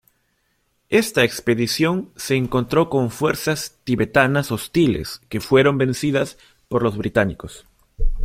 Esta 0.89 1.23
expedición 1.23 2.09
se 2.15 2.35
encontró 2.35 2.89
con 2.89 3.11
fuerzas 3.11 3.77
tibetanas 3.83 4.51
hostiles 4.51 5.21
que 5.29 5.39
fueron 5.39 5.77
vencidas 5.77 6.39
por 6.69 6.81
los 6.81 6.97
británicos. 6.97 7.67